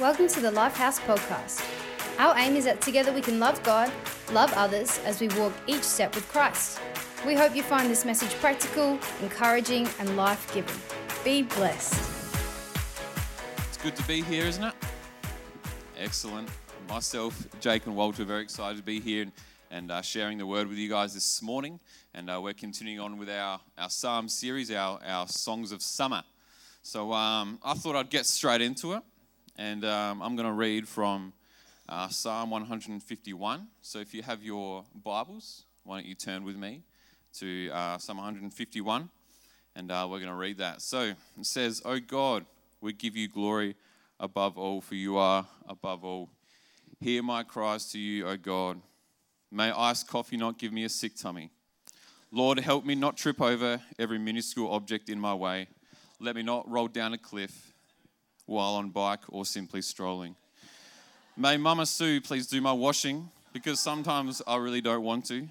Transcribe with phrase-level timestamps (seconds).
[0.00, 1.62] Welcome to the Lifehouse Podcast.
[2.18, 3.92] Our aim is that together we can love God,
[4.32, 6.80] love others as we walk each step with Christ.
[7.26, 10.74] We hope you find this message practical, encouraging, and life giving.
[11.24, 11.92] Be blessed.
[13.68, 14.74] It's good to be here, isn't it?
[15.98, 16.48] Excellent.
[16.88, 19.32] Myself, Jake, and Walter are very excited to be here and,
[19.70, 21.78] and uh, sharing the word with you guys this morning.
[22.14, 26.24] And uh, we're continuing on with our, our Psalm series, our, our Songs of Summer.
[26.80, 29.02] So um, I thought I'd get straight into it.
[29.56, 31.34] And um, I'm going to read from
[31.88, 33.66] uh, Psalm 151.
[33.82, 36.82] So if you have your Bibles, why don't you turn with me
[37.34, 39.10] to uh, Psalm 151?
[39.76, 40.80] And uh, we're going to read that.
[40.80, 42.46] So it says, O God,
[42.80, 43.76] we give you glory
[44.18, 46.30] above all, for you are above all.
[47.00, 48.80] Hear my cries to you, O God.
[49.50, 51.50] May iced coffee not give me a sick tummy.
[52.30, 55.68] Lord, help me not trip over every minuscule object in my way.
[56.20, 57.71] Let me not roll down a cliff
[58.46, 60.36] while on bike or simply strolling.
[61.36, 65.48] May Mama Sue please do my washing because sometimes I really don't want to.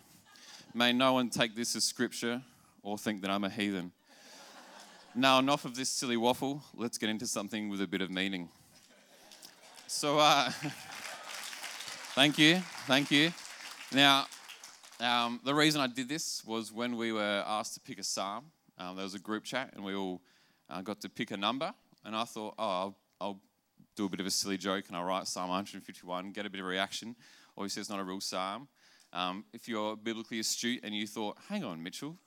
[0.73, 2.41] May no one take this as scripture
[2.83, 3.91] or think that I'm a heathen.
[5.13, 6.63] Now, enough of this silly waffle.
[6.73, 8.49] Let's get into something with a bit of meaning.
[9.87, 10.49] So, uh,
[12.15, 13.33] thank you, thank you.
[13.93, 14.25] Now,
[15.01, 18.45] um, the reason I did this was when we were asked to pick a psalm.
[18.77, 20.21] Um, there was a group chat, and we all
[20.69, 21.73] uh, got to pick a number
[22.05, 23.39] and I thought, oh, I'll, I'll
[23.95, 26.59] do a bit of a silly joke and I'll write Psalm 151, get a bit
[26.59, 27.15] of reaction.
[27.57, 28.67] Obviously, it's not a real psalm.
[29.13, 32.17] Um, if you're biblically astute and you thought, hang on, Mitchell,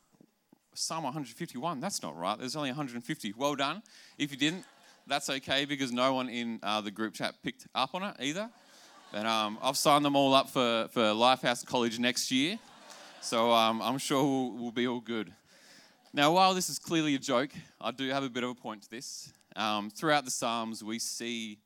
[0.74, 2.38] Psalm 151, that's not right.
[2.38, 3.34] There's only 150.
[3.36, 3.82] Well done.
[4.18, 4.64] If you didn't,
[5.06, 8.50] that's okay because no one in uh, the group chat picked up on it either.
[9.12, 12.58] And um, I've signed them all up for, for Lifehouse College next year.
[13.20, 15.32] So um, I'm sure we'll, we'll be all good.
[16.12, 18.82] Now, while this is clearly a joke, I do have a bit of a point
[18.82, 19.32] to this.
[19.56, 21.58] Um, throughout the Psalms, we see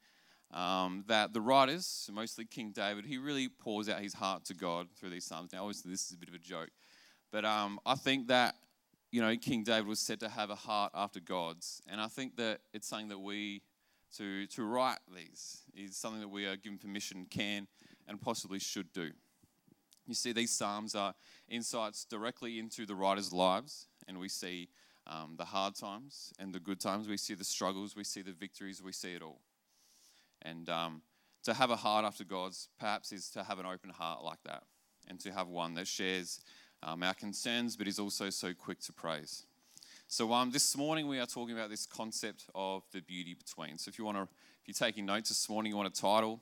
[0.53, 4.89] um, that the writers, mostly King David, he really pours out his heart to God
[4.99, 5.53] through these Psalms.
[5.53, 6.71] Now, obviously, this is a bit of a joke,
[7.33, 8.57] but um, I think that
[9.11, 12.37] you know King David was said to have a heart after God's, and I think
[12.37, 13.63] that it's something that we
[14.17, 17.67] to to write these is something that we are given permission can
[18.07, 19.11] and possibly should do.
[20.07, 21.15] You see, these Psalms are
[21.49, 24.71] insights directly into the writers' lives, and we see
[25.09, 27.09] um, the hard times and the good times.
[27.09, 29.41] We see the struggles, we see the victories, we see it all.
[30.43, 31.03] And um,
[31.45, 34.65] to have a heart after God's, perhaps, is to have an open heart like that
[35.09, 36.41] and to have one that shares
[36.83, 39.47] um, our concerns but is also so quick to praise.
[40.07, 43.79] So um, this morning we are talking about this concept of the beauty between.
[43.79, 44.29] So if you want to, if
[44.67, 46.41] you're taking notes this morning, you want a title,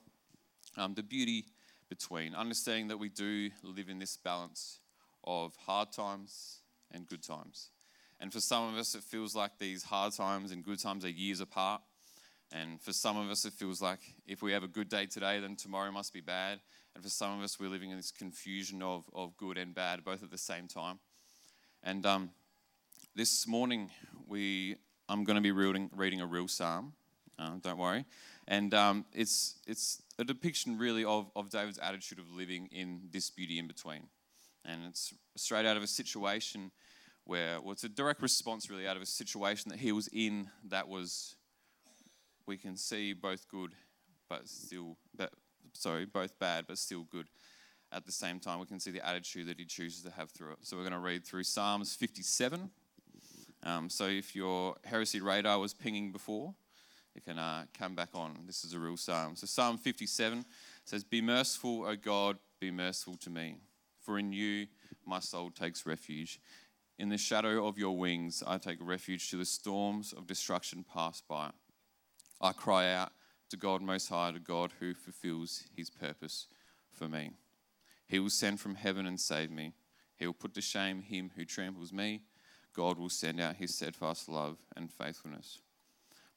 [0.77, 1.45] um, the beauty
[1.89, 4.79] between, understanding that we do live in this balance
[5.23, 6.61] of hard times
[6.91, 7.71] and good times.
[8.19, 11.09] And for some of us, it feels like these hard times and good times are
[11.09, 11.81] years apart.
[12.51, 15.39] And for some of us, it feels like if we have a good day today,
[15.39, 16.59] then tomorrow must be bad.
[16.95, 20.03] And for some of us, we're living in this confusion of, of good and bad,
[20.03, 20.99] both at the same time.
[21.83, 22.31] And um,
[23.15, 23.91] this morning,
[24.27, 24.77] we
[25.09, 26.91] I'm going to be reading, reading a real psalm.
[27.39, 28.03] Uh, don't worry.
[28.47, 33.29] And um, it's, it's a depiction, really, of, of David's attitude of living in this
[33.29, 34.03] beauty in between.
[34.65, 36.71] And it's straight out of a situation
[37.27, 40.49] where well, it's a direct response really out of a situation that he was in
[40.69, 41.35] that was
[42.47, 43.73] we can see both good
[44.29, 45.31] but still but,
[45.73, 47.27] sorry both bad but still good.
[47.91, 50.53] At the same time we can see the attitude that he chooses to have through
[50.53, 50.59] it.
[50.61, 52.69] So we're going to read through psalms 57
[53.63, 56.53] um, so if your heresy radar was pinging before
[57.15, 58.37] you can uh, come back on.
[58.45, 59.35] This is a real psalm.
[59.35, 60.45] So psalm 57
[60.85, 63.57] says be merciful o god be merciful to me
[63.99, 64.67] for in you
[65.05, 66.39] my soul takes refuge
[66.99, 71.21] in the shadow of your wings, I take refuge to the storms of destruction pass
[71.21, 71.51] by.
[72.41, 73.11] I cry out
[73.49, 76.47] to God Most High, to God who fulfills his purpose
[76.91, 77.31] for me.
[78.07, 79.73] He will send from heaven and save me.
[80.15, 82.21] He will put to shame him who tramples me.
[82.73, 85.59] God will send out his steadfast love and faithfulness.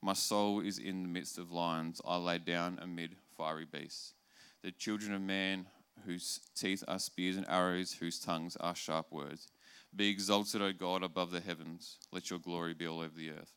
[0.02, 2.00] My soul is in the midst of lions.
[2.06, 4.14] I lay down amid fiery beasts.
[4.62, 5.66] The children of man,
[6.06, 9.48] whose teeth are spears and arrows, whose tongues are sharp words.
[9.94, 11.98] Be exalted, O God, above the heavens.
[12.12, 13.52] Let your glory be all over the earth.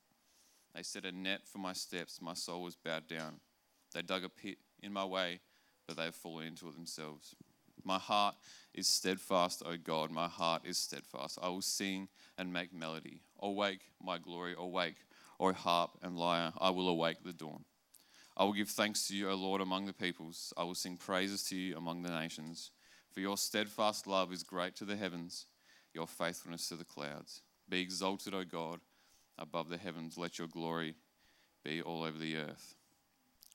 [0.74, 2.20] They set a net for my steps.
[2.20, 3.40] My soul was bowed down.
[3.94, 5.40] They dug a pit in my way,
[5.86, 7.36] but they have fallen into it themselves.
[7.84, 8.34] My heart
[8.72, 10.10] is steadfast, O God.
[10.10, 11.38] My heart is steadfast.
[11.40, 13.20] I will sing and make melody.
[13.40, 14.96] Awake, my glory, awake,
[15.38, 16.52] O harp and lyre.
[16.58, 17.64] I will awake the dawn.
[18.36, 20.52] I will give thanks to you, O Lord, among the peoples.
[20.56, 22.72] I will sing praises to you among the nations.
[23.12, 25.46] For your steadfast love is great to the heavens
[25.94, 27.42] your faithfulness to the clouds.
[27.68, 28.80] Be exalted, O God,
[29.38, 30.18] above the heavens.
[30.18, 30.94] Let your glory
[31.64, 32.74] be all over the earth.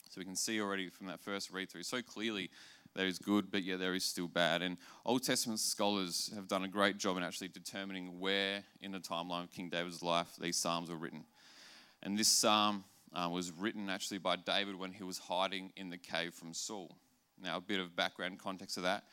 [0.10, 2.50] So we can see already from that first read through so clearly
[2.96, 4.64] there is good, but yet there is still bad.
[4.64, 9.00] And Old Testament scholars have done a great job in actually determining where in the
[9.00, 11.24] timeline of King David's life these Psalms were written.
[12.02, 12.84] And this Psalm
[13.14, 16.96] uh, was written actually by David when he was hiding in the cave from Saul.
[17.42, 19.04] Now, a bit of background context of that.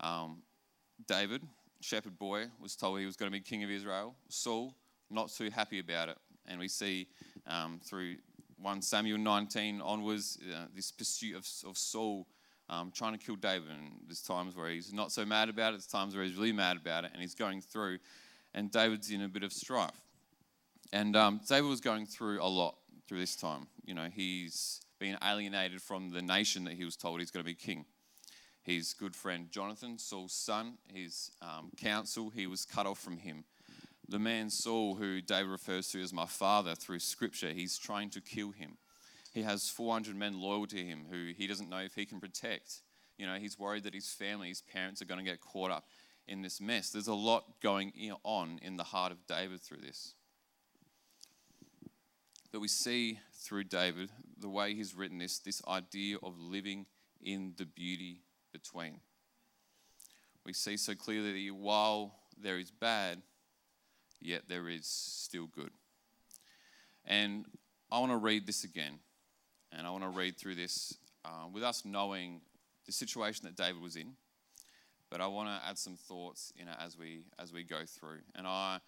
[0.00, 0.42] Um,
[1.06, 1.42] David,
[1.80, 4.14] shepherd boy, was told he was going to be king of Israel.
[4.28, 4.74] Saul,
[5.10, 6.18] not too happy about it.
[6.46, 7.08] And we see
[7.46, 8.16] um, through
[8.60, 12.26] 1 Samuel 19 onwards uh, this pursuit of, of Saul
[12.70, 13.70] um, trying to kill David.
[13.70, 16.52] And there's times where he's not so mad about it, there's times where he's really
[16.52, 17.98] mad about it, and he's going through.
[18.54, 19.90] And David's in a bit of strife.
[20.92, 22.76] And um, David was going through a lot
[23.06, 23.66] through this time.
[23.84, 27.48] You know, he's been alienated from the nation that he was told he's going to
[27.48, 27.84] be king.
[28.68, 33.44] His good friend Jonathan, Saul's son, his um, counsel, he was cut off from him.
[34.06, 38.20] The man Saul, who David refers to as my father through scripture, he's trying to
[38.20, 38.76] kill him.
[39.32, 42.82] He has 400 men loyal to him who he doesn't know if he can protect.
[43.16, 45.86] You know, he's worried that his family, his parents are going to get caught up
[46.26, 46.90] in this mess.
[46.90, 50.12] There's a lot going on in the heart of David through this.
[52.52, 56.84] But we see through David, the way he's written this, this idea of living
[57.22, 58.20] in the beauty
[58.52, 59.00] between.
[60.44, 63.22] We see so clearly that while there is bad,
[64.20, 65.70] yet there is still good.
[67.04, 67.46] And
[67.90, 68.98] I want to read this again.
[69.72, 72.40] And I want to read through this uh, with us knowing
[72.86, 74.12] the situation that David was in.
[75.10, 78.20] But I want to add some thoughts in it as we as we go through.
[78.34, 78.78] And I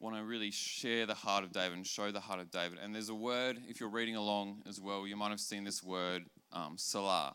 [0.00, 2.78] want to really share the heart of David and show the heart of David.
[2.82, 5.82] And there's a word, if you're reading along as well, you might have seen this
[5.82, 7.34] word, um, selah,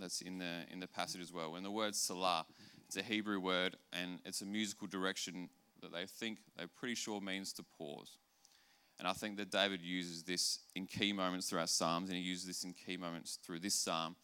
[0.00, 1.56] that's in the, in the passage as well.
[1.56, 2.46] And the word selah,
[2.86, 5.48] it's a Hebrew word and it's a musical direction
[5.82, 8.16] that they think, they're pretty sure means to pause.
[8.98, 12.46] And I think that David uses this in key moments throughout Psalms, and he uses
[12.46, 14.16] this in key moments through this psalm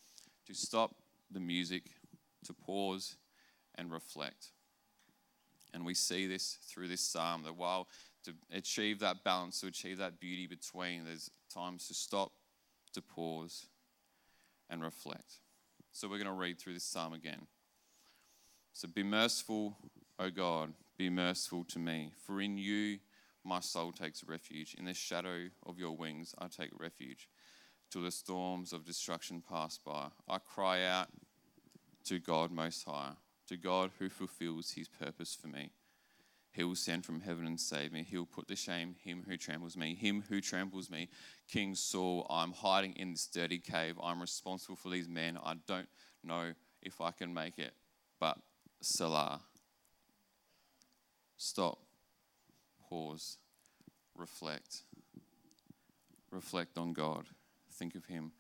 [0.46, 0.96] to stop
[1.30, 1.84] the music,
[2.44, 3.16] to pause
[3.76, 4.48] and reflect.
[5.72, 7.88] And we see this through this psalm that while
[8.24, 12.32] to achieve that balance, to achieve that beauty between, there's times to stop,
[12.94, 13.66] to pause,
[14.70, 15.40] and reflect.
[15.94, 17.46] So we're going to read through this psalm again.
[18.72, 19.76] So be merciful,
[20.18, 22.98] O God, be merciful to me, for in you
[23.44, 24.74] my soul takes refuge.
[24.76, 27.28] In the shadow of your wings I take refuge
[27.92, 30.08] till the storms of destruction pass by.
[30.28, 31.10] I cry out
[32.06, 33.12] to God Most High
[33.46, 35.70] to God who fulfills his purpose for me.
[36.54, 38.06] He will send from heaven and save me.
[38.08, 39.96] He will put to shame him who tramples me.
[39.96, 41.08] Him who tramples me.
[41.48, 43.98] King Saul, I'm hiding in this dirty cave.
[44.00, 45.36] I'm responsible for these men.
[45.44, 45.88] I don't
[46.22, 47.72] know if I can make it.
[48.20, 48.38] But
[48.80, 49.40] Selah.
[51.36, 51.80] Stop.
[52.88, 53.38] Pause.
[54.14, 54.82] Reflect.
[56.30, 57.26] Reflect on God.
[57.72, 58.30] Think of Him.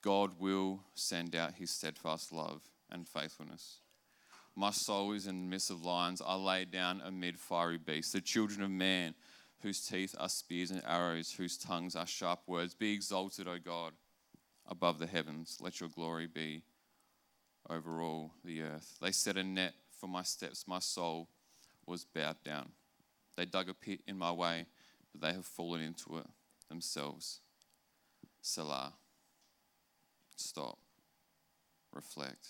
[0.00, 3.81] God will send out His steadfast love and faithfulness.
[4.54, 6.20] My soul is in the midst of lions.
[6.24, 9.14] I lay down amid fiery beasts, the children of man,
[9.60, 12.74] whose teeth are spears and arrows, whose tongues are sharp words.
[12.74, 13.92] Be exalted, O God,
[14.68, 15.58] above the heavens.
[15.60, 16.62] Let your glory be
[17.70, 18.98] over all the earth.
[19.00, 20.66] They set a net for my steps.
[20.66, 21.28] My soul
[21.86, 22.70] was bowed down.
[23.36, 24.66] They dug a pit in my way,
[25.12, 26.26] but they have fallen into it
[26.68, 27.40] themselves.
[28.42, 28.92] Selah.
[30.36, 30.78] Stop.
[31.92, 32.48] Reflect.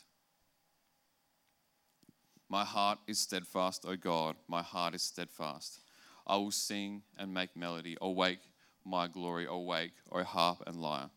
[2.53, 5.81] My heart is steadfast, O God, my heart is steadfast.
[6.27, 7.97] I will sing and make melody.
[8.03, 8.41] Awake,
[8.85, 11.09] my glory, awake, O harp and lyre.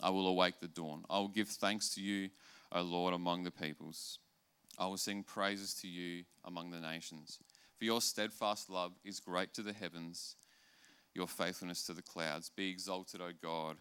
[0.00, 1.02] I will awake the dawn.
[1.10, 2.30] I will give thanks to you,
[2.70, 4.20] O Lord, among the peoples.
[4.78, 7.40] I will sing praises to you among the nations.
[7.76, 10.36] For your steadfast love is great to the heavens,
[11.12, 12.52] your faithfulness to the clouds.
[12.54, 13.78] Be exalted, O God,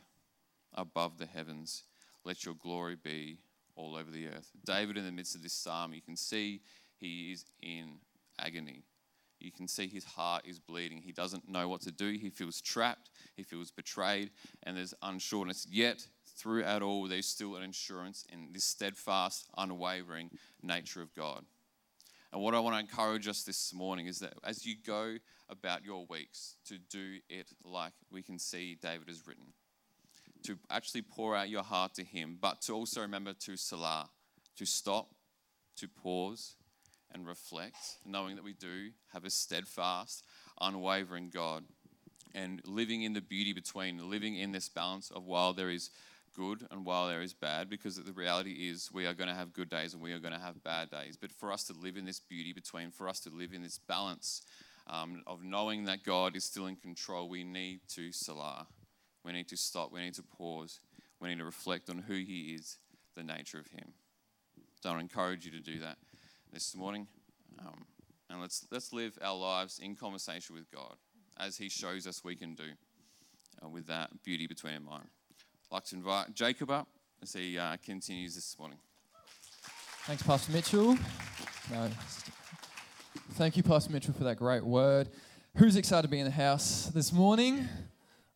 [0.73, 1.83] above the heavens.
[2.23, 3.37] Let your glory be
[3.75, 4.49] all over the earth.
[4.65, 6.61] David, in the midst of this psalm, you can see
[7.03, 7.99] he is in
[8.39, 8.83] agony.
[9.41, 11.01] You can see his heart is bleeding.
[11.01, 12.11] He doesn't know what to do.
[12.11, 13.09] He feels trapped.
[13.35, 14.31] He feels betrayed,
[14.63, 15.67] and there's unsureness.
[15.69, 16.07] Yet,
[16.37, 20.31] throughout all, there's still an assurance in this steadfast, unwavering
[20.61, 21.43] nature of God.
[22.31, 25.17] And what I want to encourage us this morning is that as you go
[25.49, 29.47] about your weeks, to do it like we can see David has written,
[30.43, 34.09] to actually pour out your heart to Him, but to also remember to Selah,
[34.55, 35.09] to stop,
[35.75, 36.55] to pause,
[37.13, 40.25] and reflect, knowing that we do have a steadfast,
[40.59, 41.63] unwavering God,
[42.33, 45.91] and living in the beauty between, living in this balance of while there is
[46.35, 49.53] good and while there is bad, because the reality is we are going to have
[49.53, 51.15] good days and we are going to have bad days.
[51.15, 53.77] But for us to live in this beauty between, for us to live in this
[53.77, 54.41] balance
[54.87, 58.67] um, of knowing that God is still in control, we need to selah.
[59.23, 59.91] We need to stop.
[59.93, 60.81] We need to pause.
[61.19, 62.77] We need to reflect on who He is,
[63.15, 63.93] the nature of Him.
[64.81, 65.97] So I encourage you to do that
[66.53, 67.07] this morning.
[67.59, 67.85] Um,
[68.29, 70.95] and let's, let's live our lives in conversation with God
[71.37, 72.63] as He shows us we can do
[73.63, 75.07] uh, with that beauty between and mine.
[75.71, 76.87] I'd like to invite Jacob up
[77.23, 78.77] as he uh, continues this morning.
[80.05, 80.95] Thanks, Pastor Mitchell.
[81.71, 81.89] No.
[83.31, 85.09] Thank you, Pastor Mitchell, for that great word.
[85.57, 87.67] Who's excited to be in the house this morning?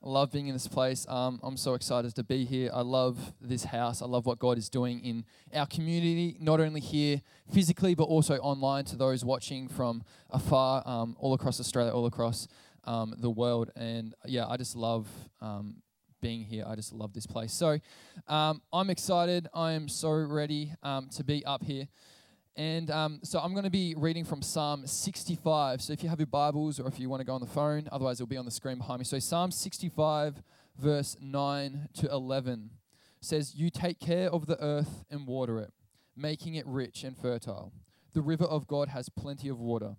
[0.04, 1.08] I love being in this place.
[1.10, 2.70] Um, I'm so excited to be here.
[2.74, 4.02] I love this house.
[4.02, 8.38] I love what God is doing in our community, not only here physically, but also
[8.38, 12.48] online to those watching from afar, um, all across Australia, all across
[12.84, 13.72] um, the world.
[13.76, 15.08] And yeah, I just love
[15.42, 15.82] um,
[16.22, 16.64] being here.
[16.68, 17.52] I just love this place.
[17.52, 17.80] So
[18.28, 19.48] um, I'm excited.
[19.54, 21.88] I am so ready um, to be up here.
[22.58, 25.80] And um, so I'm going to be reading from Psalm 65.
[25.80, 27.88] So if you have your Bibles or if you want to go on the phone,
[27.92, 29.06] otherwise it'll be on the screen behind me.
[29.06, 30.42] So Psalm 65,
[30.76, 32.72] verse 9 to 11
[33.22, 35.72] says, You take care of the earth and water it,
[36.16, 37.74] making it rich and fertile.
[38.16, 39.96] The river of God has plenty of water.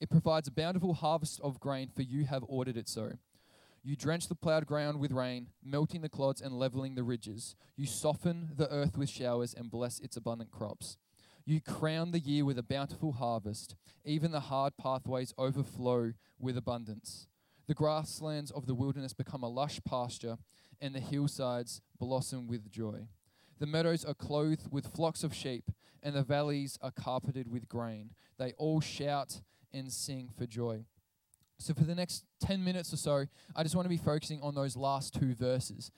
[0.00, 3.18] It provides a bountiful harvest of grain, for you have ordered it so.
[3.82, 7.54] You drench the plowed ground with rain, melting the clods and leveling the ridges.
[7.76, 10.96] You soften the earth with showers and bless its abundant crops.
[11.48, 13.74] You crown the year with a bountiful harvest.
[14.04, 17.26] Even the hard pathways overflow with abundance.
[17.66, 20.36] The grasslands of the wilderness become a lush pasture,
[20.78, 23.08] and the hillsides blossom with joy.
[23.60, 25.70] The meadows are clothed with flocks of sheep,
[26.02, 28.10] and the valleys are carpeted with grain.
[28.38, 29.40] They all shout
[29.72, 30.84] and sing for joy.
[31.58, 33.24] So, for the next 10 minutes or so,
[33.56, 35.92] I just want to be focusing on those last two verses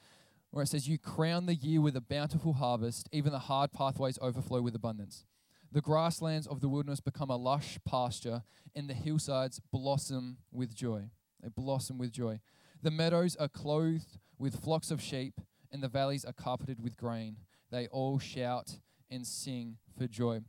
[0.52, 4.16] where it says, You crown the year with a bountiful harvest, even the hard pathways
[4.22, 5.24] overflow with abundance.
[5.72, 8.42] The grasslands of the wilderness become a lush pasture,
[8.74, 11.10] and the hillsides blossom with joy.
[11.40, 12.40] They blossom with joy.
[12.82, 17.36] The meadows are clothed with flocks of sheep, and the valleys are carpeted with grain.
[17.70, 18.78] They all shout
[19.10, 20.40] and sing for joy.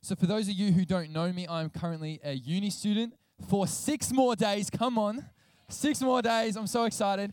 [0.00, 3.14] So, for those of you who don't know me, I'm currently a uni student
[3.48, 4.70] for six more days.
[4.70, 5.26] Come on,
[5.68, 6.56] six more days.
[6.56, 7.32] I'm so excited.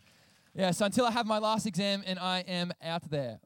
[0.53, 3.39] Yeah, so until I have my last exam and I am out there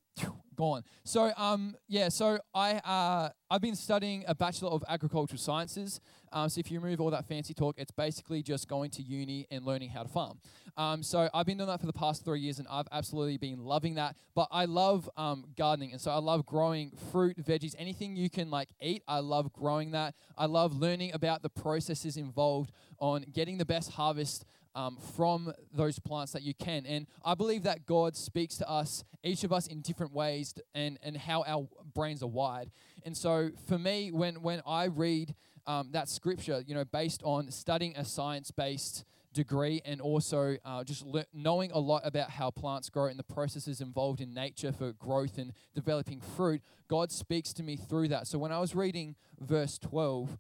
[0.56, 0.84] gone.
[1.04, 6.00] So um, yeah, so I uh, I've been studying a bachelor of agricultural sciences.
[6.32, 9.46] Um, so if you remove all that fancy talk, it's basically just going to uni
[9.52, 10.40] and learning how to farm.
[10.76, 13.64] Um, so I've been doing that for the past three years, and I've absolutely been
[13.64, 14.16] loving that.
[14.34, 18.50] But I love um, gardening, and so I love growing fruit, veggies, anything you can
[18.50, 19.04] like eat.
[19.08, 20.16] I love growing that.
[20.36, 26.00] I love learning about the processes involved on getting the best harvest um, from those
[26.00, 26.86] plants that you can.
[26.86, 30.98] And I believe that God speaks to us, each of us, in different ways, and,
[31.04, 32.72] and how our brains are wired.
[33.06, 35.36] And so for me, when, when I read
[35.68, 40.84] um, that scripture, you know, based on studying a science based degree and also uh,
[40.84, 44.72] just le- knowing a lot about how plants grow and the processes involved in nature
[44.72, 48.28] for growth and developing fruit, God speaks to me through that.
[48.28, 50.38] So when I was reading verse 12,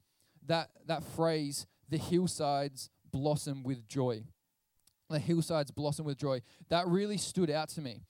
[0.47, 4.23] that, that phrase, the hillsides blossom with joy.
[5.09, 6.41] The hillsides blossom with joy.
[6.69, 8.01] That really stood out to me.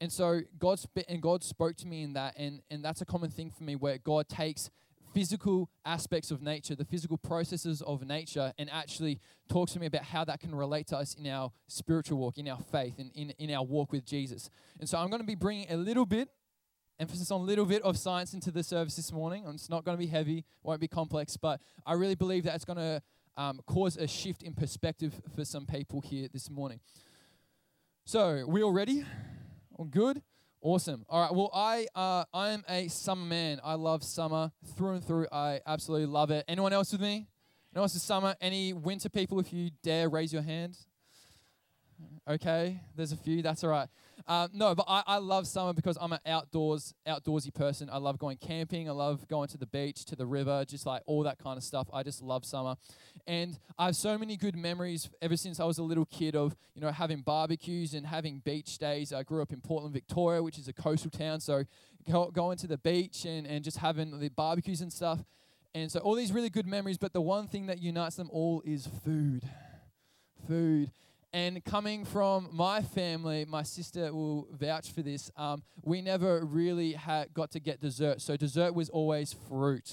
[0.00, 3.04] And so God sp- and God spoke to me in that, and, and that's a
[3.04, 4.70] common thing for me where God takes
[5.12, 9.18] physical aspects of nature, the physical processes of nature, and actually
[9.48, 12.48] talks to me about how that can relate to us in our spiritual walk, in
[12.48, 14.48] our faith, in, in, in our walk with Jesus.
[14.78, 16.28] And so I'm going to be bringing a little bit,
[16.98, 19.44] emphasis on a little bit of science into the service this morning.
[19.48, 22.64] It's not going to be heavy, won't be complex, but I really believe that it's
[22.64, 23.02] going to
[23.40, 26.78] um, cause a shift in perspective for some people here this morning.
[28.04, 29.02] So, we all ready?
[29.76, 30.20] All good?
[30.60, 31.06] Awesome.
[31.08, 31.34] All right.
[31.34, 33.58] Well, I uh, I am a summer man.
[33.64, 35.26] I love summer through and through.
[35.32, 36.44] I absolutely love it.
[36.48, 37.28] Anyone else with me?
[37.72, 38.36] Anyone else is summer?
[38.42, 39.40] Any winter people?
[39.40, 40.76] If you dare, raise your hand.
[42.28, 43.42] Okay, there's a few.
[43.42, 43.88] That's all right.
[44.28, 47.88] Um, no, but I, I love summer because I'm an outdoors outdoorsy person.
[47.90, 48.88] I love going camping.
[48.88, 51.64] I love going to the beach, to the river, just like all that kind of
[51.64, 51.88] stuff.
[51.92, 52.76] I just love summer,
[53.26, 56.54] and I have so many good memories ever since I was a little kid of
[56.74, 59.12] you know having barbecues and having beach days.
[59.12, 61.64] I grew up in Portland, Victoria, which is a coastal town, so
[62.08, 65.20] go, going to the beach and and just having the barbecues and stuff.
[65.74, 68.62] And so all these really good memories, but the one thing that unites them all
[68.64, 69.42] is food.
[70.46, 70.90] Food.
[71.32, 75.30] And coming from my family, my sister will vouch for this.
[75.36, 79.92] Um, we never really had got to get dessert, so dessert was always fruit,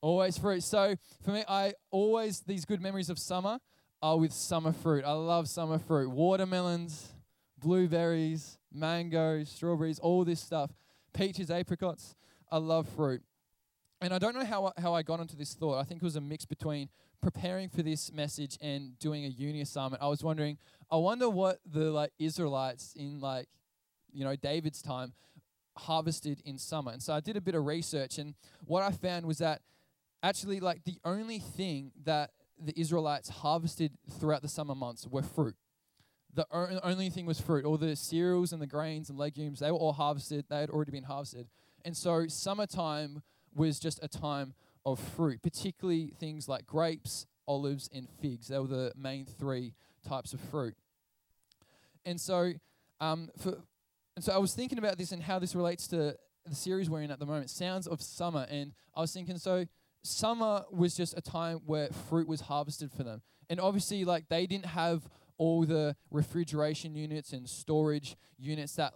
[0.00, 0.62] always fruit.
[0.62, 3.58] So for me, I always these good memories of summer
[4.00, 5.04] are with summer fruit.
[5.04, 7.08] I love summer fruit, watermelons,
[7.58, 10.70] blueberries, mangoes, strawberries, all this stuff,
[11.12, 12.14] peaches, apricots.
[12.50, 13.22] I love fruit.
[14.00, 15.78] And I don't know how, how I got onto this thought.
[15.78, 16.88] I think it was a mix between
[17.20, 20.02] preparing for this message and doing a uni assignment.
[20.02, 20.56] I was wondering,
[20.90, 23.48] I wonder what the like Israelites in like
[24.12, 25.12] you know, David's time,
[25.76, 26.92] harvested in summer.
[26.92, 28.34] And so I did a bit of research, and
[28.66, 29.62] what I found was that
[30.22, 35.54] actually, like, the only thing that the Israelites harvested throughout the summer months were fruit.
[36.34, 36.46] The
[36.82, 37.64] only thing was fruit.
[37.64, 40.44] All the cereals and the grains and legumes, they were all harvested.
[40.48, 41.48] They had already been harvested.
[41.84, 43.22] And so summertime
[43.54, 48.48] was just a time of fruit, particularly things like grapes, olives, and figs.
[48.48, 49.74] They were the main three
[50.06, 50.74] types of fruit.
[52.04, 52.52] And so,
[53.00, 53.58] um, for,
[54.16, 57.02] and so I was thinking about this and how this relates to the series we're
[57.02, 58.46] in at the moment, Songs of Summer.
[58.50, 59.66] And I was thinking, so
[60.02, 63.22] summer was just a time where fruit was harvested for them.
[63.50, 68.94] And obviously, like, they didn't have all the refrigeration units and storage units that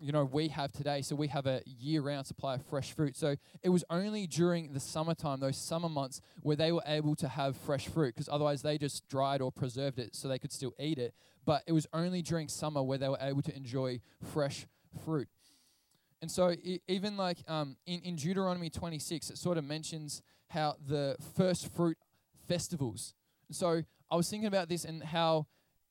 [0.00, 1.02] you know we have today.
[1.02, 3.16] So we have a year round supply of fresh fruit.
[3.16, 7.28] So it was only during the summertime those summer months where they were able to
[7.28, 10.72] have fresh fruit because otherwise they just dried or preserved it so they could still
[10.78, 11.14] eat it.
[11.44, 14.00] But it was only during summer where they were able to enjoy
[14.32, 14.66] fresh
[15.04, 15.28] fruit.
[16.22, 16.54] And so
[16.88, 21.98] even like um, in, in deuteronomy 26 it sort of mentions how the first fruit
[22.48, 23.14] festivals.
[23.50, 25.46] So i was thinking about this and how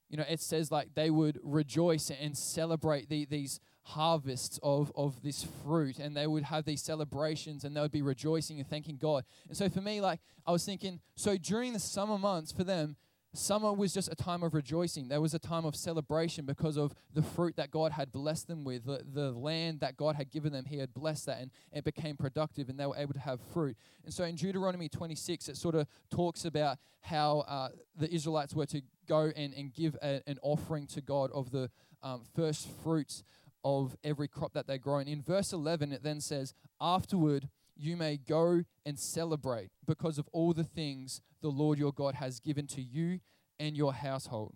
[0.09, 5.21] you know it says like they would rejoice and celebrate the, these harvests of, of
[5.21, 8.97] this fruit and they would have these celebrations and they would be rejoicing and thanking
[8.97, 9.23] God.
[9.47, 12.95] And so for me, like I was thinking, so during the summer months for them,
[13.35, 15.07] summer was just a time of rejoicing.
[15.07, 18.63] There was a time of celebration because of the fruit that God had blessed them
[18.63, 20.65] with, the, the land that God had given them.
[20.65, 23.77] He had blessed that and it became productive and they were able to have fruit.
[24.03, 28.65] And so in Deuteronomy 26, it sort of talks about how uh, the Israelites were
[28.67, 31.69] to go and, and give a, an offering to God of the
[32.01, 33.23] um, first fruits
[33.63, 34.97] of every crop that they grow.
[34.97, 40.27] And in verse 11, it then says, Afterward, you may go and celebrate because of
[40.31, 43.19] all the things the Lord your God has given to you
[43.59, 44.55] and your household.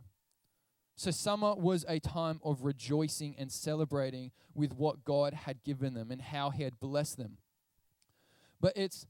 [0.96, 6.12] So, summer was a time of rejoicing and celebrating with what God had given them
[6.12, 7.38] and how He had blessed them.
[8.60, 9.08] But it's,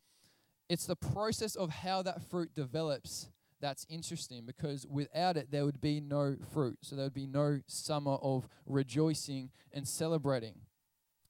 [0.70, 3.30] it's the process of how that fruit develops
[3.62, 6.78] that's interesting because without it, there would be no fruit.
[6.82, 10.56] So there would be no summer of rejoicing and celebrating.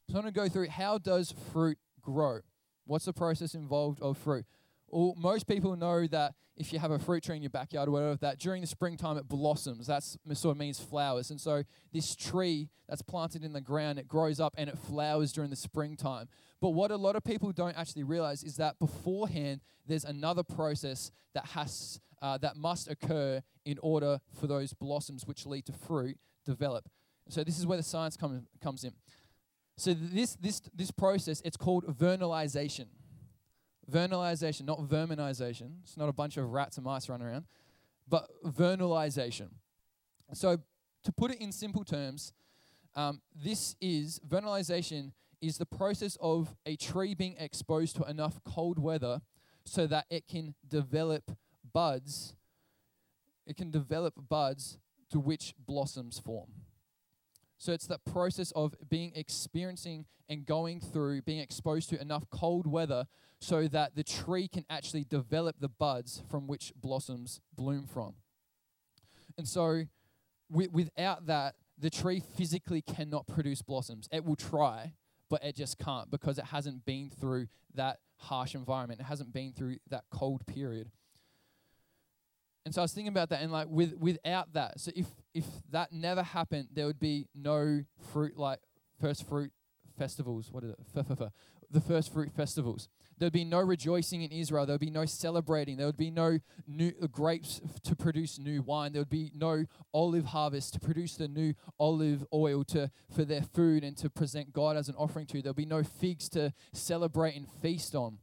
[0.10, 2.39] So I want to go through how does fruit grow?
[2.89, 4.45] What's the process involved of fruit?
[4.88, 7.91] Well, most people know that if you have a fruit tree in your backyard or
[7.91, 9.86] whatever, that during the springtime it blossoms.
[9.86, 11.30] That sort of means flowers.
[11.30, 11.62] And so
[11.93, 15.56] this tree that's planted in the ground, it grows up and it flowers during the
[15.56, 16.30] springtime.
[16.60, 21.12] But what a lot of people don't actually realize is that beforehand, there's another process
[21.36, 26.17] that has uh, that must occur in order for those blossoms which lead to fruit
[26.43, 26.89] develop.
[27.30, 28.93] So this is where the science comes comes in.
[29.79, 32.87] So this this this process it's called vernalization.
[33.89, 35.77] Vernalization, not verminization.
[35.83, 37.45] It's not a bunch of rats and mice running around,
[38.07, 39.49] but vernalization.
[40.33, 40.57] So
[41.05, 42.33] to put it in simple terms,
[42.93, 48.77] um, this is vernalization is the process of a tree being exposed to enough cold
[48.77, 49.21] weather
[49.65, 51.31] so that it can develop
[51.71, 52.35] buds,
[53.47, 54.77] it can develop buds
[55.09, 56.49] to which blossoms form.
[57.60, 62.65] So it's that process of being experiencing and going through, being exposed to enough cold
[62.65, 63.06] weather
[63.39, 68.15] so that the tree can actually develop the buds from which blossoms bloom from.
[69.38, 69.84] And so
[70.50, 74.08] without that, the tree physically cannot produce blossoms.
[74.12, 74.93] It will try,
[75.30, 79.00] but it just can't because it hasn't been through that harsh environment.
[79.00, 80.91] It hasn't been through that cold period.
[82.69, 85.45] And so I was thinking about that, and like with without that, so if if
[85.71, 88.60] that never happened, there would be no fruit like
[89.01, 89.51] first fruit
[89.97, 90.51] festivals.
[90.51, 91.32] What is it?
[91.71, 92.88] The first fruit festivals.
[93.17, 94.67] There'd be no rejoicing in Israel.
[94.67, 95.77] There would be no celebrating.
[95.77, 98.93] There would be no new uh, grapes to produce new wine.
[98.93, 103.41] There would be no olive harvest to produce the new olive oil to for their
[103.41, 105.41] food and to present God as an offering to.
[105.41, 108.19] There'd be no figs to celebrate and feast on.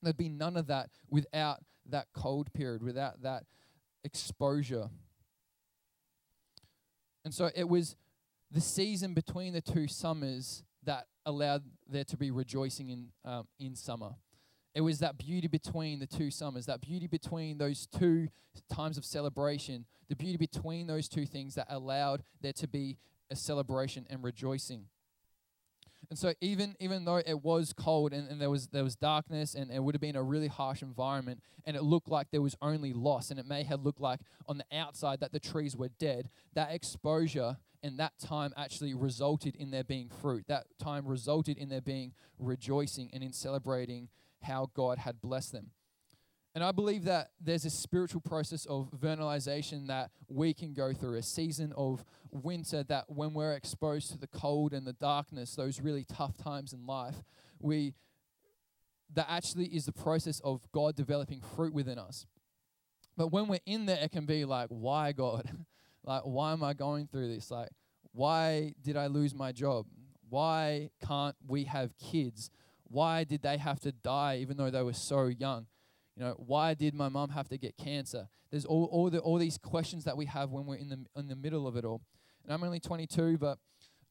[0.00, 3.44] There'd be none of that without that cold period, without that
[4.04, 4.88] exposure.
[7.24, 7.96] And so it was
[8.50, 13.74] the season between the two summers that allowed there to be rejoicing in, um, in
[13.74, 14.10] summer.
[14.74, 18.28] It was that beauty between the two summers, that beauty between those two
[18.72, 22.98] times of celebration, the beauty between those two things that allowed there to be
[23.30, 24.86] a celebration and rejoicing.
[26.10, 29.54] And so even even though it was cold and, and there was there was darkness
[29.54, 32.56] and it would have been a really harsh environment and it looked like there was
[32.60, 35.90] only loss and it may have looked like on the outside that the trees were
[35.98, 40.44] dead, that exposure and that time actually resulted in there being fruit.
[40.48, 44.08] That time resulted in there being rejoicing and in celebrating
[44.42, 45.70] how God had blessed them.
[46.54, 51.14] And I believe that there's a spiritual process of vernalization that we can go through,
[51.14, 55.80] a season of winter that when we're exposed to the cold and the darkness, those
[55.80, 57.16] really tough times in life,
[57.60, 57.94] we
[59.14, 62.26] that actually is the process of God developing fruit within us.
[63.16, 65.48] But when we're in there, it can be like, why God?
[66.04, 67.50] like, why am I going through this?
[67.50, 67.68] Like,
[68.12, 69.86] why did I lose my job?
[70.28, 72.50] Why can't we have kids?
[72.84, 75.66] Why did they have to die even though they were so young?
[76.16, 78.28] You know, why did my mom have to get cancer?
[78.50, 81.28] There's all, all, the, all these questions that we have when we're in the, in
[81.28, 82.02] the middle of it all.
[82.44, 83.58] And I'm only 22, but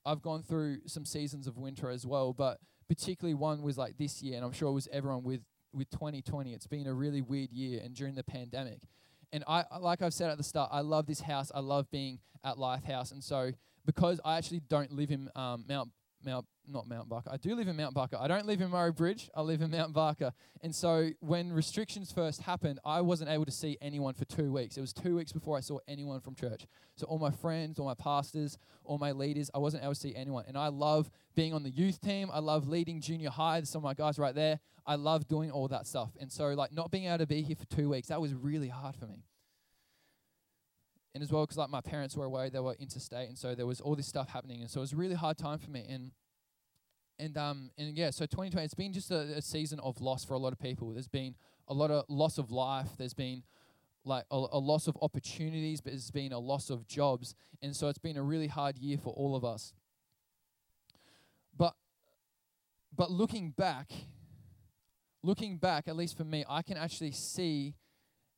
[0.06, 2.34] I've gone through some seasons of winter as well.
[2.34, 5.42] But particularly one was like this year, and I'm sure it was everyone with,
[5.74, 6.54] with 2020.
[6.54, 8.80] It's been a really weird year, and during the pandemic.
[9.32, 11.52] And I, like I've said at the start, I love this house.
[11.56, 13.12] I love being at Lifehouse.
[13.12, 13.52] And so,
[13.86, 15.89] because I actually don't live in um, Mount
[16.25, 17.29] Mount, not Mount Barker.
[17.31, 18.17] I do live in Mount Barker.
[18.19, 19.29] I don't live in Murray Bridge.
[19.36, 20.31] I live in Mount Barker.
[20.62, 24.77] And so when restrictions first happened, I wasn't able to see anyone for two weeks.
[24.77, 26.65] It was two weeks before I saw anyone from church.
[26.95, 30.15] So all my friends, all my pastors, all my leaders, I wasn't able to see
[30.15, 30.45] anyone.
[30.47, 32.29] And I love being on the youth team.
[32.31, 33.59] I love leading junior high.
[33.59, 34.59] There's some of my guys right there.
[34.86, 36.12] I love doing all that stuff.
[36.19, 38.69] And so like not being able to be here for two weeks, that was really
[38.69, 39.23] hard for me
[41.13, 43.65] and as well because like my parents were away they were interstate and so there
[43.65, 45.86] was all this stuff happening and so it was a really hard time for me
[45.88, 46.12] and
[47.19, 50.34] and um and yeah, so 2020 it's been just a, a, season of loss for
[50.34, 50.91] a lot of people.
[50.91, 51.36] There's been
[51.67, 52.89] a lot of loss of life.
[52.97, 53.43] There's been
[54.06, 57.88] like a, a loss of opportunities, but there's been a loss of jobs, and so
[57.88, 59.73] it's been a really hard year for all of us.
[61.58, 61.76] But
[62.95, 63.91] but looking back,
[65.21, 67.76] looking back, at least for me, I can actually see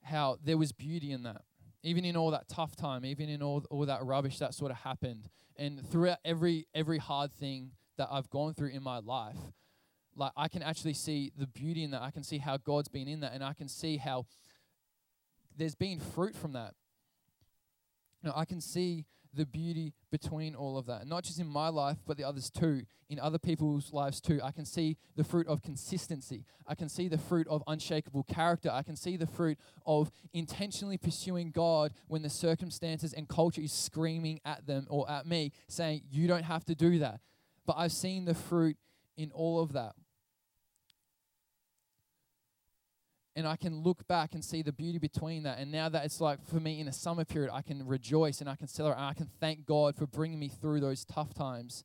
[0.03, 1.41] how there was beauty in that.
[1.85, 4.77] Even in all that tough time, even in all, all that rubbish that sort of
[4.77, 5.29] happened.
[5.55, 9.37] And throughout every every hard thing that I've gone through in my life,
[10.15, 12.01] like I can actually see the beauty in that.
[12.01, 14.25] I can see how God's been in that, and I can see how
[15.55, 16.73] there's been fruit from that.
[18.21, 21.07] You know, I can see the beauty between all of that.
[21.07, 24.39] Not just in my life, but the others too, in other people's lives too.
[24.43, 26.45] I can see the fruit of consistency.
[26.67, 28.69] I can see the fruit of unshakable character.
[28.71, 33.73] I can see the fruit of intentionally pursuing God when the circumstances and culture is
[33.73, 37.19] screaming at them or at me, saying, You don't have to do that.
[37.65, 38.77] But I've seen the fruit
[39.17, 39.93] in all of that.
[43.35, 45.59] And I can look back and see the beauty between that.
[45.59, 48.49] And now that it's like for me in a summer period, I can rejoice and
[48.49, 51.83] I can celebrate and I can thank God for bringing me through those tough times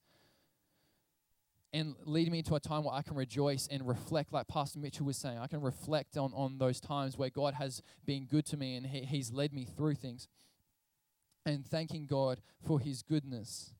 [1.73, 5.07] and leading me into a time where I can rejoice and reflect, like Pastor Mitchell
[5.07, 5.39] was saying.
[5.39, 8.87] I can reflect on, on those times where God has been good to me and
[8.87, 10.29] he, He's led me through things.
[11.47, 13.73] And thanking God for His goodness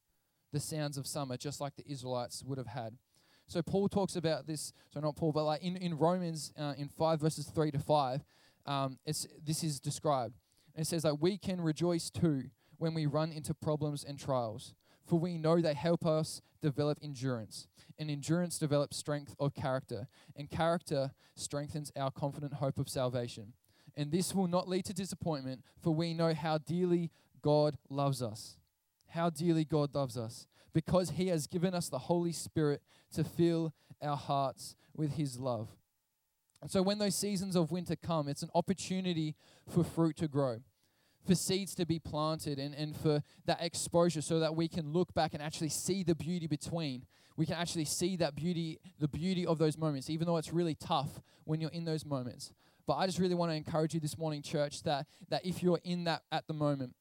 [0.53, 2.97] the sounds of summer, just like the Israelites would have had.
[3.51, 4.73] So Paul talks about this.
[4.95, 8.23] So not Paul, but like in in Romans uh, in five verses three to five,
[8.65, 10.37] um, it's this is described.
[10.77, 12.45] It says that we can rejoice too
[12.79, 17.67] when we run into problems and trials, for we know they help us develop endurance,
[17.99, 23.53] and endurance develops strength of character, and character strengthens our confident hope of salvation.
[23.97, 27.11] And this will not lead to disappointment, for we know how dearly
[27.43, 28.60] God loves us
[29.11, 33.73] how dearly God loves us because He has given us the Holy Spirit to fill
[34.03, 35.69] our hearts with His love.
[36.63, 39.35] And so, when those seasons of winter come, it's an opportunity
[39.69, 40.59] for fruit to grow,
[41.27, 45.15] for seeds to be planted, and, and for that exposure so that we can look
[45.15, 47.07] back and actually see the beauty between.
[47.37, 50.75] We can actually see that beauty, the beauty of those moments, even though it's really
[50.75, 52.53] tough when you're in those moments.
[52.87, 55.81] But I just really want to encourage you this morning, church, that, that if you're
[55.85, 56.95] in that at the moment,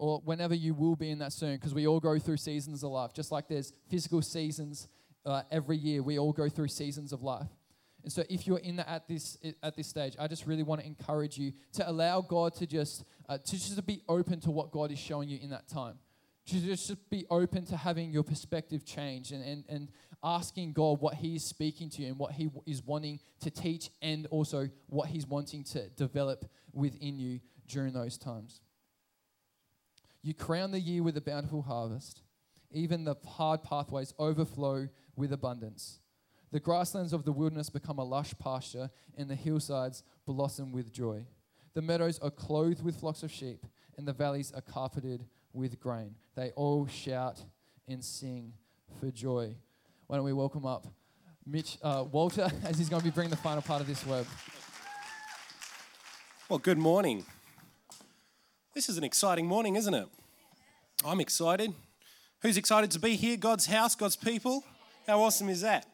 [0.00, 2.90] or whenever you will be in that soon, because we all go through seasons of
[2.90, 3.12] life.
[3.12, 4.88] Just like there's physical seasons
[5.26, 7.48] uh, every year, we all go through seasons of life.
[8.02, 10.80] And so, if you're in the, at this at this stage, I just really want
[10.80, 14.70] to encourage you to allow God to just uh, to just be open to what
[14.70, 15.98] God is showing you in that time.
[16.46, 19.88] To just be open to having your perspective change and, and, and
[20.24, 23.90] asking God what He is speaking to you and what He is wanting to teach,
[24.00, 28.62] and also what He's wanting to develop within you during those times.
[30.22, 32.22] You crown the year with a bountiful harvest.
[32.72, 36.00] Even the hard pathways overflow with abundance.
[36.52, 41.26] The grasslands of the wilderness become a lush pasture, and the hillsides blossom with joy.
[41.74, 43.64] The meadows are clothed with flocks of sheep,
[43.96, 46.16] and the valleys are carpeted with grain.
[46.34, 47.44] They all shout
[47.86, 48.52] and sing
[48.98, 49.54] for joy.
[50.06, 50.86] Why don't we welcome up
[51.46, 54.26] Mitch uh, Walter as he's going to be bringing the final part of this word.
[56.48, 57.24] Well, good morning.
[58.72, 60.06] This is an exciting morning, isn't it?
[61.04, 61.74] I'm excited.
[62.42, 63.36] Who's excited to be here?
[63.36, 64.62] God's house, God's people.
[65.08, 65.86] How awesome is that?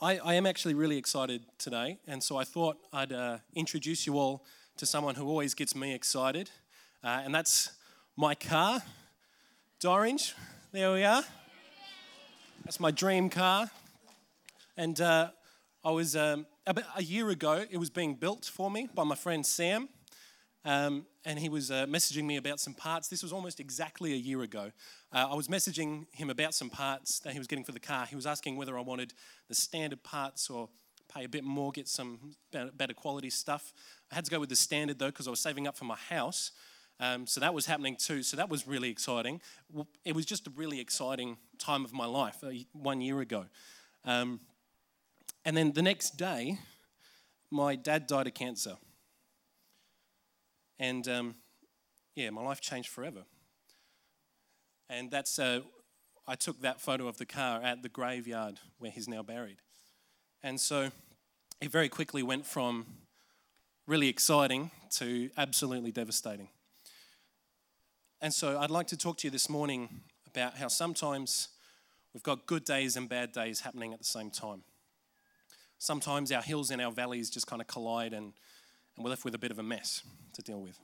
[0.00, 4.18] I, I am actually really excited today, and so I thought I'd uh, introduce you
[4.18, 4.46] all
[4.78, 6.48] to someone who always gets me excited,
[7.04, 7.72] uh, and that's
[8.16, 8.80] my car.
[9.78, 10.32] Dorange,
[10.72, 11.22] there we are.
[12.64, 13.70] That's my dream car.
[14.74, 15.32] And uh,
[15.84, 19.16] I was, um, about a year ago, it was being built for me by my
[19.16, 19.90] friend Sam.
[20.64, 23.08] Um, and he was uh, messaging me about some parts.
[23.08, 24.70] This was almost exactly a year ago.
[25.12, 28.06] Uh, I was messaging him about some parts that he was getting for the car.
[28.06, 29.12] He was asking whether I wanted
[29.48, 30.68] the standard parts or
[31.12, 33.72] pay a bit more, get some better quality stuff.
[34.10, 35.96] I had to go with the standard though because I was saving up for my
[36.08, 36.52] house.
[36.98, 38.22] Um, so that was happening too.
[38.22, 39.40] So that was really exciting.
[40.04, 43.46] It was just a really exciting time of my life uh, one year ago.
[44.04, 44.40] Um,
[45.44, 46.58] and then the next day,
[47.50, 48.76] my dad died of cancer.
[50.80, 51.34] And um,
[52.16, 53.24] yeah, my life changed forever.
[54.88, 55.60] And that's, uh,
[56.26, 59.58] I took that photo of the car at the graveyard where he's now buried.
[60.42, 60.90] And so
[61.60, 62.86] it very quickly went from
[63.86, 66.48] really exciting to absolutely devastating.
[68.22, 71.48] And so I'd like to talk to you this morning about how sometimes
[72.14, 74.62] we've got good days and bad days happening at the same time.
[75.78, 78.32] Sometimes our hills and our valleys just kind of collide and
[79.00, 80.02] and we're left with a bit of a mess
[80.34, 80.78] to deal with.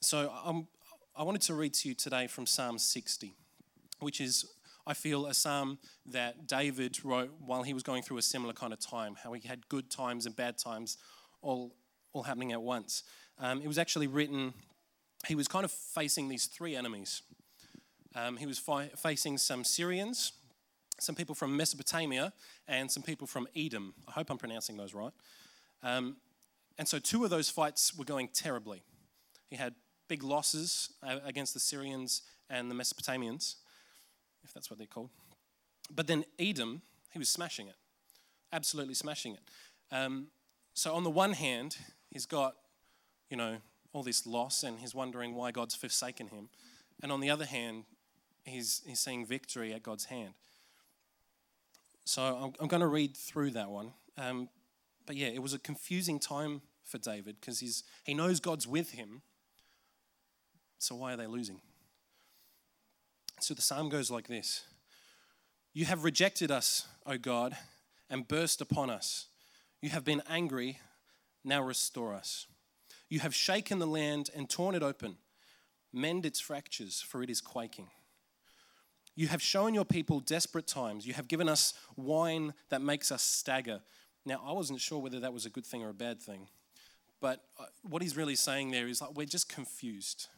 [0.00, 0.68] So um,
[1.16, 3.34] I wanted to read to you today from Psalm 60,
[3.98, 4.44] which is,
[4.86, 5.80] I feel, a psalm
[6.12, 9.48] that David wrote while he was going through a similar kind of time, how he
[9.48, 10.96] had good times and bad times
[11.42, 11.74] all,
[12.12, 13.02] all happening at once.
[13.40, 14.54] Um, it was actually written,
[15.26, 17.22] he was kind of facing these three enemies.
[18.14, 20.34] Um, he was fi- facing some Syrians
[20.98, 22.32] some people from Mesopotamia
[22.66, 23.94] and some people from Edom.
[24.08, 25.12] I hope I'm pronouncing those right.
[25.82, 26.16] Um,
[26.78, 28.82] and so two of those fights were going terribly.
[29.48, 29.74] He had
[30.08, 33.56] big losses uh, against the Syrians and the Mesopotamians,
[34.44, 35.10] if that's what they're called.
[35.94, 36.82] But then Edom,
[37.12, 37.76] he was smashing it,
[38.52, 39.94] absolutely smashing it.
[39.94, 40.28] Um,
[40.74, 41.76] so on the one hand,
[42.10, 42.56] he's got,
[43.30, 43.56] you know,
[43.92, 46.48] all this loss and he's wondering why God's forsaken him.
[47.02, 47.84] And on the other hand,
[48.44, 50.34] he's, he's seeing victory at God's hand.
[52.06, 53.92] So I'm, I'm going to read through that one.
[54.16, 54.48] Um,
[55.06, 58.92] but yeah, it was a confusing time for David because he's he knows God's with
[58.92, 59.22] him.
[60.78, 61.60] So why are they losing?
[63.40, 64.64] So the psalm goes like this
[65.74, 67.56] You have rejected us, O God,
[68.08, 69.26] and burst upon us.
[69.82, 70.78] You have been angry,
[71.44, 72.46] now restore us.
[73.08, 75.16] You have shaken the land and torn it open.
[75.92, 77.88] Mend its fractures, for it is quaking.
[79.16, 81.06] You have shown your people desperate times.
[81.06, 83.80] You have given us wine that makes us stagger.
[84.26, 86.48] Now, I wasn't sure whether that was a good thing or a bad thing.
[87.20, 90.28] But uh, what he's really saying there is like, we're just confused.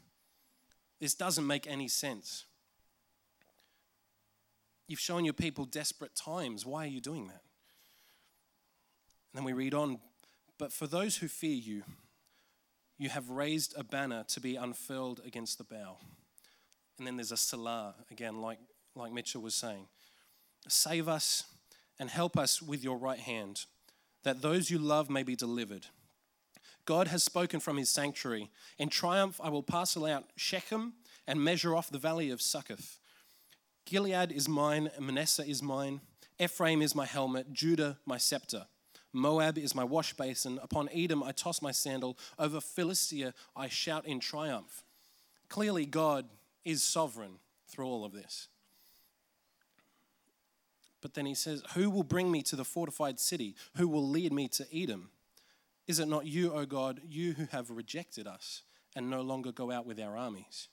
[1.00, 2.44] This doesn't make any sense.
[4.86, 6.64] You've shown your people desperate times.
[6.64, 7.42] Why are you doing that?
[9.32, 9.98] And then we read on,
[10.56, 11.82] but for those who fear you,
[12.96, 15.98] you have raised a banner to be unfurled against the bow.
[16.98, 18.58] And then there's a Selah, again, like,
[18.94, 19.86] like Mitchell was saying.
[20.66, 21.44] Save us
[21.98, 23.64] and help us with your right hand,
[24.24, 25.86] that those you love may be delivered.
[26.84, 28.50] God has spoken from his sanctuary.
[28.78, 30.94] In triumph, I will parcel out Shechem
[31.26, 32.98] and measure off the valley of Succoth.
[33.84, 36.00] Gilead is mine, Manasseh is mine.
[36.38, 38.66] Ephraim is my helmet, Judah my scepter.
[39.12, 40.58] Moab is my wash basin.
[40.62, 42.18] Upon Edom I toss my sandal.
[42.38, 44.84] Over Philistia I shout in triumph.
[45.48, 46.26] Clearly, God
[46.68, 48.48] is sovereign through all of this.
[51.00, 53.56] But then he says, Who will bring me to the fortified city?
[53.76, 55.10] Who will lead me to Edom?
[55.86, 58.62] Is it not you, O God, you who have rejected us
[58.94, 60.68] and no longer go out with our armies?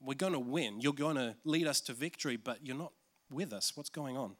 [0.00, 0.80] We're going to win.
[0.80, 2.92] You're going to lead us to victory, but you're not
[3.30, 3.76] with us.
[3.76, 4.32] What's going on?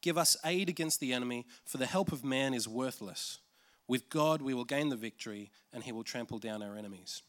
[0.00, 3.38] Give us aid against the enemy, for the help of man is worthless.
[3.86, 7.22] With God, we will gain the victory, and he will trample down our enemies.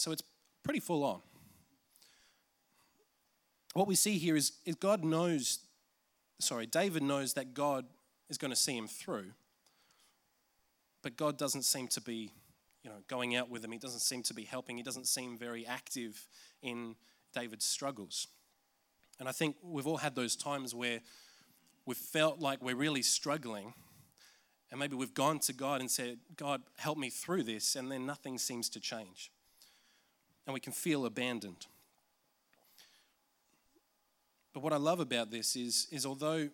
[0.00, 0.22] So it's
[0.62, 1.20] pretty full on.
[3.74, 5.58] What we see here is, is God knows,
[6.40, 7.84] sorry, David knows that God
[8.28, 9.32] is going to see him through,
[11.02, 12.32] but God doesn't seem to be,
[12.82, 13.72] you know, going out with him.
[13.72, 14.76] He doesn't seem to be helping.
[14.76, 16.26] He doesn't seem very active
[16.62, 16.96] in
[17.34, 18.26] David's struggles.
[19.18, 21.00] And I think we've all had those times where
[21.84, 23.74] we've felt like we're really struggling.
[24.70, 27.76] And maybe we've gone to God and said, God, help me through this.
[27.76, 29.30] And then nothing seems to change
[30.46, 31.66] and we can feel abandoned.
[34.52, 36.48] But what I love about this is, is although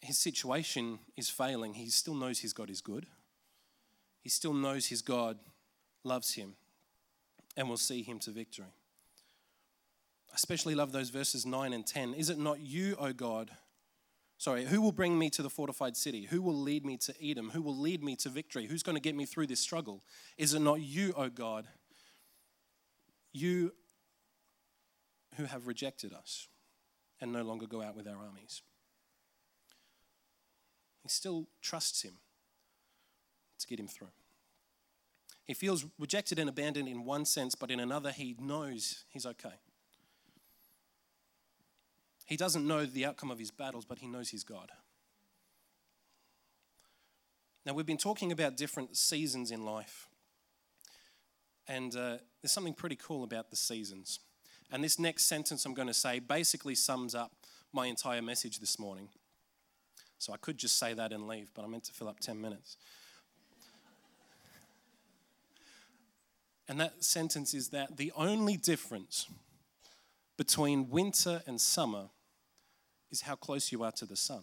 [0.00, 3.06] his situation is failing, he still knows his God is good.
[4.20, 5.38] He still knows his God
[6.04, 6.54] loves him
[7.56, 8.66] and will see him to victory.
[10.30, 12.14] I especially love those verses 9 and 10.
[12.14, 13.50] Is it not you, O God?
[14.38, 16.24] Sorry, who will bring me to the fortified city?
[16.24, 17.50] Who will lead me to Edom?
[17.50, 18.66] Who will lead me to victory?
[18.66, 20.02] Who's going to get me through this struggle?
[20.36, 21.68] Is it not you, O God?
[23.32, 23.72] You
[25.36, 26.48] who have rejected us
[27.20, 28.62] and no longer go out with our armies.
[31.02, 32.14] He still trusts him
[33.58, 34.12] to get him through.
[35.44, 39.54] He feels rejected and abandoned in one sense, but in another, he knows he's okay.
[42.26, 44.70] He doesn't know the outcome of his battles, but he knows he's God.
[47.66, 50.08] Now, we've been talking about different seasons in life.
[51.68, 54.20] And uh, there's something pretty cool about the seasons.
[54.70, 57.32] And this next sentence I'm going to say basically sums up
[57.72, 59.08] my entire message this morning.
[60.18, 62.40] So I could just say that and leave, but I meant to fill up 10
[62.40, 62.76] minutes.
[66.68, 69.26] And that sentence is that the only difference
[70.36, 72.08] between winter and summer
[73.10, 74.42] is how close you are to the sun.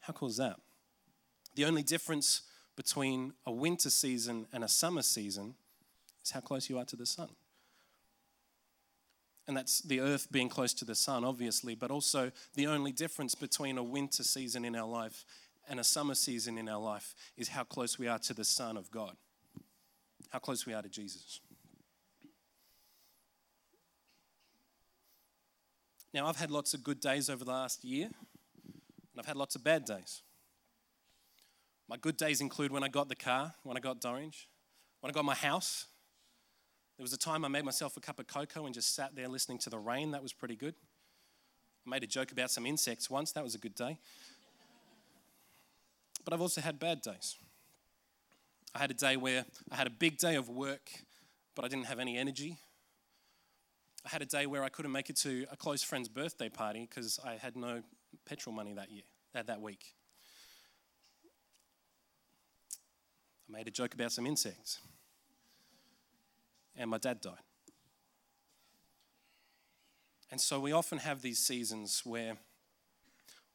[0.00, 0.56] How cool is that?
[1.54, 2.42] The only difference
[2.78, 5.56] between a winter season and a summer season
[6.22, 7.28] is how close you are to the sun.
[9.48, 13.34] And that's the earth being close to the sun, obviously, but also the only difference
[13.34, 15.24] between a winter season in our life
[15.68, 18.76] and a summer season in our life is how close we are to the Son
[18.76, 19.16] of God,
[20.30, 21.40] how close we are to Jesus.
[26.14, 29.56] Now, I've had lots of good days over the last year, and I've had lots
[29.56, 30.22] of bad days.
[31.88, 34.46] My good days include when I got the car, when I got Dorange,
[35.00, 35.86] when I got my house.
[36.98, 39.28] There was a time I made myself a cup of cocoa and just sat there
[39.28, 40.10] listening to the rain.
[40.10, 40.74] That was pretty good.
[41.86, 43.32] I made a joke about some insects once.
[43.32, 43.98] That was a good day.
[46.24, 47.36] But I've also had bad days.
[48.74, 50.90] I had a day where I had a big day of work,
[51.54, 52.58] but I didn't have any energy.
[54.04, 56.86] I had a day where I couldn't make it to a close friend's birthday party
[56.88, 57.82] because I had no
[58.26, 59.94] petrol money that year, that, that week.
[63.48, 64.78] I made a joke about some insects.
[66.76, 67.34] And my dad died.
[70.30, 72.36] And so we often have these seasons where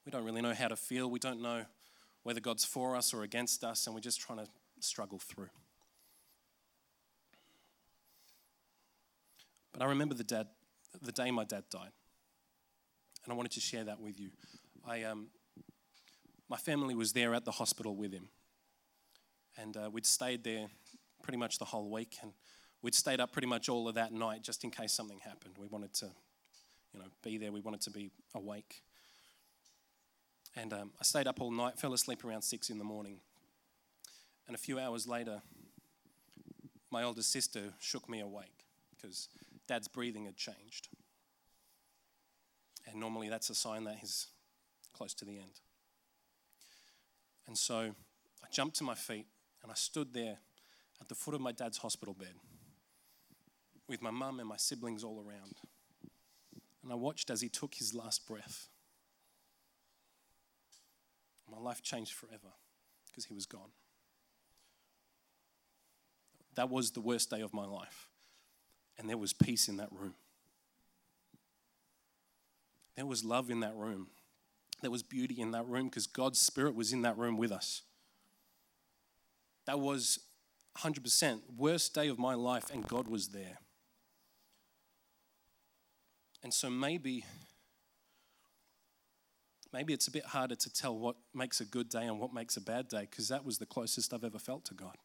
[0.05, 1.09] we don't really know how to feel.
[1.09, 1.65] We don't know
[2.23, 4.47] whether God's for us or against us, and we're just trying to
[4.79, 5.49] struggle through.
[9.71, 10.47] But I remember the, dad,
[11.01, 11.91] the day my dad died,
[13.23, 14.29] and I wanted to share that with you.
[14.85, 15.27] I, um,
[16.49, 18.29] my family was there at the hospital with him,
[19.57, 20.67] and uh, we'd stayed there
[21.21, 22.33] pretty much the whole week, and
[22.81, 25.55] we'd stayed up pretty much all of that night just in case something happened.
[25.57, 26.07] We wanted to,
[26.93, 27.51] you know, be there.
[27.51, 28.83] We wanted to be awake.
[30.55, 33.17] And um, I stayed up all night, fell asleep around six in the morning.
[34.47, 35.41] And a few hours later,
[36.91, 39.29] my older sister shook me awake because
[39.67, 40.89] dad's breathing had changed.
[42.85, 44.27] And normally that's a sign that he's
[44.93, 45.61] close to the end.
[47.47, 47.95] And so
[48.43, 49.25] I jumped to my feet
[49.63, 50.37] and I stood there
[51.01, 52.35] at the foot of my dad's hospital bed
[53.87, 55.55] with my mum and my siblings all around.
[56.83, 58.67] And I watched as he took his last breath.
[61.49, 62.53] My life changed forever
[63.07, 63.71] because he was gone.
[66.55, 68.07] That was the worst day of my life.
[68.97, 70.13] And there was peace in that room.
[72.95, 74.07] There was love in that room.
[74.81, 77.83] There was beauty in that room because God's Spirit was in that room with us.
[79.65, 80.19] That was
[80.77, 83.59] 100% worst day of my life, and God was there.
[86.43, 87.23] And so maybe
[89.71, 92.55] maybe it's a bit harder to tell what makes a good day and what makes
[92.57, 94.95] a bad day because that was the closest I've ever felt to God.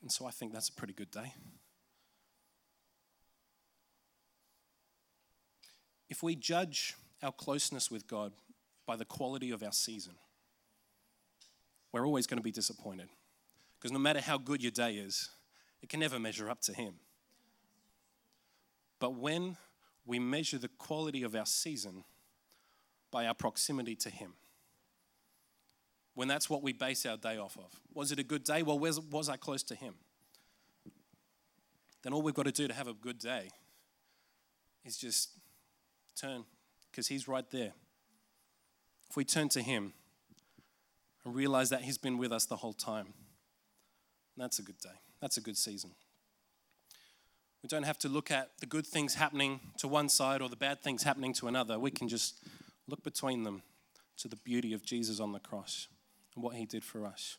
[0.00, 1.34] And so I think that's a pretty good day.
[6.08, 8.32] If we judge our closeness with God
[8.86, 10.14] by the quality of our season,
[11.92, 13.08] we're always going to be disappointed.
[13.78, 15.30] Because no matter how good your day is,
[15.82, 16.94] it can never measure up to Him.
[18.98, 19.56] But when
[20.04, 22.04] we measure the quality of our season
[23.10, 24.34] by our proximity to Him,
[26.14, 28.62] when that's what we base our day off of, was it a good day?
[28.62, 29.94] Well, was, I close to Him?
[32.02, 33.48] Then all we've got to do to have a good day
[34.84, 35.30] is just
[36.14, 36.44] turn,
[36.90, 37.72] because He's right there.
[39.08, 39.94] If we turn to Him
[41.30, 43.14] realize that He's been with us the whole time,
[44.36, 44.98] that's a good day.
[45.20, 45.90] That's a good season.
[47.62, 50.56] We don't have to look at the good things happening to one side or the
[50.56, 51.78] bad things happening to another.
[51.78, 52.42] We can just
[52.88, 53.62] look between them
[54.18, 55.88] to the beauty of Jesus on the cross
[56.34, 57.36] and what he did for us.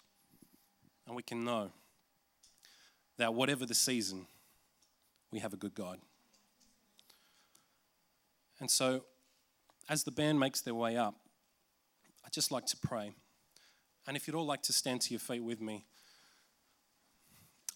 [1.07, 1.71] And we can know
[3.17, 4.27] that whatever the season,
[5.31, 5.97] we have a good God.
[8.59, 9.05] And so,
[9.89, 11.15] as the band makes their way up,
[12.23, 13.13] I'd just like to pray.
[14.07, 15.85] And if you'd all like to stand to your feet with me,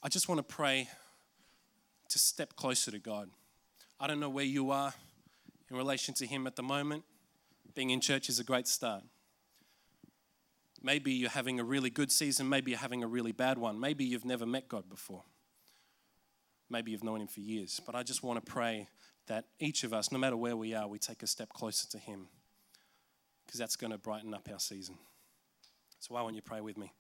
[0.03, 0.89] I just want to pray
[2.09, 3.29] to step closer to God.
[3.99, 4.93] I don't know where you are
[5.69, 7.03] in relation to Him at the moment.
[7.73, 9.03] Being in church is a great start.
[10.81, 13.79] Maybe you're having a really good season, maybe you're having a really bad one.
[13.79, 15.23] Maybe you've never met God before.
[16.69, 17.81] Maybe you've known Him for years.
[17.85, 18.87] But I just want to pray
[19.27, 21.97] that each of us, no matter where we are, we take a step closer to
[21.97, 22.27] Him
[23.45, 24.97] because that's going to brighten up our season.
[26.05, 26.93] So why won't you pray with me?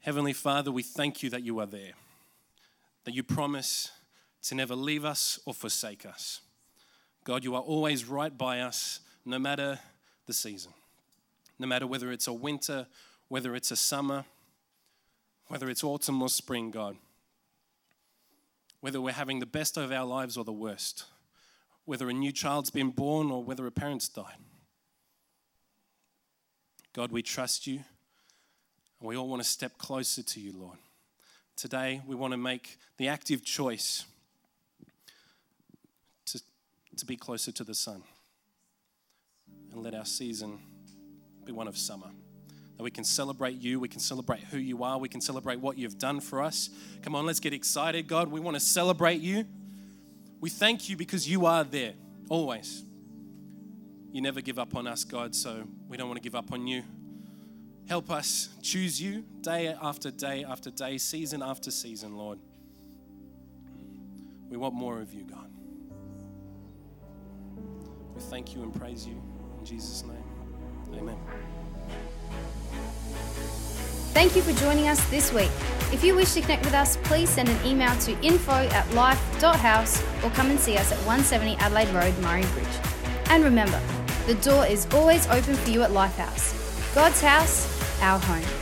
[0.00, 1.92] Heavenly Father, we thank you that you are there,
[3.04, 3.92] that you promise
[4.42, 6.40] to never leave us or forsake us.
[7.22, 9.78] God, you are always right by us, no matter
[10.26, 10.72] the season,
[11.60, 12.88] no matter whether it's a winter,
[13.28, 14.24] whether it's a summer,
[15.46, 16.96] whether it's autumn or spring, God.
[18.80, 21.04] Whether we're having the best of our lives or the worst,
[21.84, 24.38] whether a new child's been born or whether a parent's died.
[26.92, 27.80] God, we trust you
[28.98, 30.78] and we all want to step closer to you, Lord.
[31.56, 34.04] Today, we want to make the active choice
[36.26, 36.40] to,
[36.96, 38.02] to be closer to the sun
[39.72, 40.58] and let our season
[41.44, 42.08] be one of summer.
[42.76, 45.78] That we can celebrate you, we can celebrate who you are, we can celebrate what
[45.78, 46.70] you've done for us.
[47.02, 48.28] Come on, let's get excited, God.
[48.28, 49.46] We want to celebrate you.
[50.40, 51.92] We thank you because you are there
[52.28, 52.84] always.
[54.12, 56.66] You never give up on us, God, so we don't want to give up on
[56.68, 56.84] you.
[57.88, 62.38] Help us choose you day after day after day, season after season, Lord.
[64.48, 65.50] We want more of you, God.
[68.14, 69.20] We thank you and praise you
[69.58, 70.22] in Jesus' name.
[70.94, 71.18] Amen.
[74.12, 75.50] Thank you for joining us this week.
[75.92, 80.02] If you wish to connect with us, please send an email to info at life.house
[80.22, 82.66] or come and see us at 170 Adelaide Road, Murray Bridge.
[83.30, 83.80] And remember,
[84.26, 86.94] the door is always open for you at Lifehouse.
[86.94, 88.59] God's house, our home.